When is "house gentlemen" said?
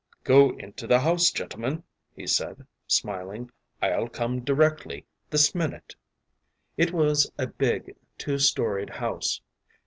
1.01-1.83